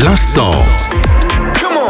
L'instant. 0.00 0.52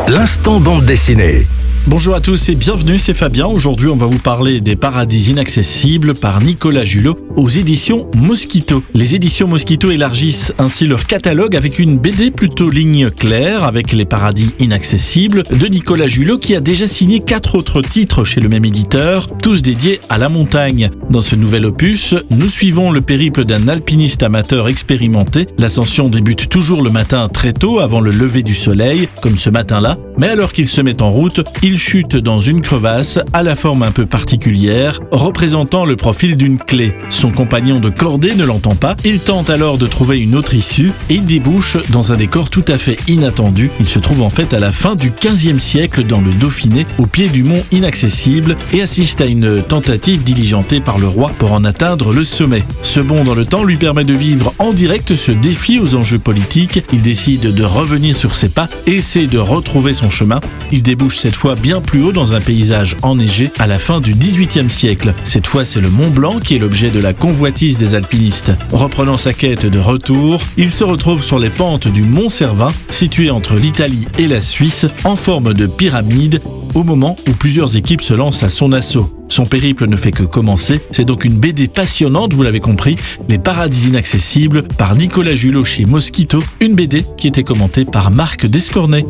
L'instant 0.09 0.61
bande 0.61 0.87
dessinée. 0.87 1.47
Bonjour 1.87 2.15
à 2.15 2.21
tous 2.21 2.51
et 2.51 2.55
bienvenue, 2.55 2.99
c'est 2.99 3.15
Fabien. 3.15 3.47
Aujourd'hui, 3.47 3.89
on 3.89 3.97
va 3.97 4.05
vous 4.05 4.19
parler 4.19 4.61
des 4.61 4.77
paradis 4.77 5.31
inaccessibles 5.31 6.15
par 6.15 6.43
Nicolas 6.43 6.85
Julot 6.85 7.19
aux 7.37 7.49
éditions 7.49 8.11
Mosquito. 8.15 8.83
Les 8.95 9.15
éditions 9.15 9.49
Mosquito 9.49 9.91
élargissent 9.91 10.53
ainsi 10.59 10.87
leur 10.87 11.07
catalogue 11.07 11.57
avec 11.57 11.79
une 11.79 11.99
BD 11.99 12.31
plutôt 12.31 12.69
ligne 12.69 13.11
claire 13.11 13.65
avec 13.65 13.93
les 13.93 14.05
paradis 14.05 14.55
inaccessibles 14.59 15.45
de 15.45 15.67
Nicolas 15.67 16.09
Julot 16.09 16.39
qui 16.39 16.55
a 16.55 16.61
déjà 16.61 16.87
signé 16.87 17.21
quatre 17.21 17.55
autres 17.55 17.81
titres 17.81 18.23
chez 18.23 18.41
le 18.41 18.51
même 18.51 18.67
éditeur, 18.67 19.29
tous 19.39 19.63
dédiés 19.63 20.01
à 20.11 20.19
la 20.19 20.29
montagne. 20.29 20.91
Dans 21.11 21.23
ce 21.23 21.37
nouvel 21.37 21.65
opus, 21.65 22.15
nous 22.31 22.49
suivons 22.49 22.91
le 22.91 23.01
périple 23.01 23.47
d'un 23.47 23.67
alpiniste 23.69 24.23
amateur 24.23 24.69
expérimenté. 24.69 25.47
L'ascension 25.57 26.11
débute 26.11 26.51
toujours 26.51 26.83
le 26.83 26.91
matin 26.91 27.29
très 27.29 27.55
tôt 27.55 27.79
avant 27.79 28.01
le 28.01 28.11
lever 28.11 28.43
du 28.43 28.55
soleil, 28.55 29.09
comme 29.23 29.39
ce 29.39 29.49
matin-là, 29.49 29.97
mais 30.19 30.29
alors 30.29 30.53
qu'il 30.53 30.69
se 30.69 30.83
met 30.83 31.01
en 31.01 31.09
route, 31.09 31.41
il 31.63 31.79
chute 31.79 32.17
dans 32.17 32.41
une 32.41 32.61
crevasse 32.61 33.19
à 33.33 33.43
la 33.43 33.57
forme 33.57 33.85
un 33.85 33.91
peu 33.91 34.05
particulière, 34.05 35.01
représentant 35.11 35.87
le 35.87 35.97
profil 35.97 36.37
d'une 36.37 36.59
clé. 36.59 36.93
Son 37.09 37.31
compagnon 37.31 37.81
de 37.81 37.89
cordée 37.89 38.35
ne 38.35 38.45
l'entend 38.45 38.77
pas, 38.77 38.95
il 39.07 39.19
tente 39.19 39.49
alors 39.49 39.79
de 39.79 39.87
trouver 39.87 40.19
une 40.21 40.35
autre 40.35 40.53
issue 40.53 40.93
et 41.09 41.21
débouche 41.21 41.79
dans 41.89 42.13
un 42.13 42.17
décor 42.17 42.51
tout 42.51 42.65
à 42.69 42.77
fait 42.77 42.99
inattendu. 43.09 43.71
Il 43.81 43.87
se 43.87 43.99
trouve 43.99 44.21
en 44.21 44.31
fait 44.31 44.53
à 44.53 44.61
la 44.61 44.73
fin 44.73 44.95
du 44.95 45.11
15e 45.11 45.59
siècle 45.59 46.05
dans 46.05 46.21
le 46.21 46.33
Dauphiné, 46.33 46.87
au 46.99 47.07
pied 47.07 47.29
du 47.29 47.45
mont 47.45 47.65
inaccessible, 47.73 48.59
et 48.75 48.83
assiste 48.83 49.23
à 49.23 49.27
une 49.27 49.63
tentative 49.63 50.23
diligentée 50.23 50.81
par 50.81 50.98
le 50.99 51.09
roi 51.09 51.33
pour 51.39 51.53
en 51.53 51.65
atteindre 51.65 52.13
le 52.13 52.25
sommet. 52.25 52.65
Ce 52.83 53.01
bond 53.01 53.25
dans 53.25 53.35
le 53.35 53.47
temps 53.47 53.65
lui 53.65 53.77
permet 53.77 54.05
de 54.05 54.15
vivre 54.15 54.55
en 54.59 54.73
direct 54.73 55.15
ce 55.15 55.33
défi 55.33 55.79
aux 55.79 55.95
enjeux 55.95 56.19
politiques. 56.19 56.85
Il 56.93 57.03
décide 57.03 57.55
de 57.55 57.65
revenir 57.65 58.17
sur 58.17 58.35
ses 58.35 58.49
pas, 58.49 58.69
essaie 58.87 59.27
de 59.27 59.39
retrouver 59.39 59.93
son 59.93 60.11
chemin. 60.11 60.41
Il 60.73 60.83
débouche 60.83 61.19
cette 61.19 61.37
fois 61.37 61.55
bien 61.55 61.81
plus 61.81 62.03
haut 62.03 62.13
dans 62.13 62.35
un 62.35 62.41
paysage 62.41 62.97
enneigé 63.03 63.51
à 63.59 63.67
la 63.67 63.79
fin 63.79 64.01
du 64.01 64.13
XVIIIe 64.13 64.71
siècle. 64.71 65.15
Cette 65.25 65.47
fois, 65.47 65.65
c'est 65.65 65.81
le 65.81 65.91
Mont 65.91 66.11
Blanc 66.11 66.39
qui 66.41 66.55
est 66.55 66.59
l'objet 66.59 66.91
de 66.91 67.01
la 67.01 67.13
convoitise 67.13 67.79
des 67.79 67.95
alpinistes. 67.95 68.53
Reprenant 68.73 69.17
sa 69.17 69.33
quête 69.33 69.67
de 69.67 69.79
retour, 69.79 70.41
il 70.57 70.71
se 70.71 70.85
retrouve 70.85 71.23
sur 71.23 71.39
les 71.39 71.51
pentes 71.51 71.89
du 71.89 72.03
Mont 72.03 72.29
Cervin, 72.29 72.73
situé 72.91 73.31
entre 73.31 73.55
l'Italie 73.57 74.07
et 74.19 74.29
la 74.29 74.41
Suisse, 74.41 74.87
en 75.05 75.17
forme 75.17 75.55
de 75.55 75.67
pyramide, 75.67 76.41
au 76.75 76.85
moment 76.85 77.17
où 77.29 77.33
plusieurs 77.33 77.77
équipes 77.77 78.03
se 78.03 78.15
lancent 78.15 78.43
à 78.43 78.51
son 78.51 78.73
assaut. 78.73 79.18
Son 79.29 79.47
périple 79.47 79.87
ne 79.87 79.97
fait 79.97 80.13
que 80.13 80.23
commencer, 80.25 80.81
c'est 80.91 81.05
donc 81.05 81.25
une 81.25 81.39
BD 81.39 81.69
passionnante, 81.69 82.33
vous 82.33 82.43
l'avez 82.43 82.61
compris, 82.61 82.97
Les 83.29 83.39
Paradis 83.39 83.89
Inaccessibles 83.89 84.65
par 84.77 84.97
Nicolas 84.97 85.35
Julot 85.35 85.65
chez 85.65 85.85
Mosquito, 85.85 86.43
une 86.61 86.75
BD 86.75 87.05
qui 87.17 87.29
était 87.29 87.45
commentée 87.45 87.85
par 87.85 88.11
Marc 88.11 88.47
Descornet. 88.47 89.05